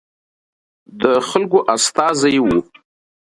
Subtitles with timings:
[1.01, 2.57] د خلکو استازي وو.